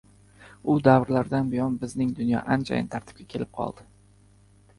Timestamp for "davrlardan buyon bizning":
0.87-2.15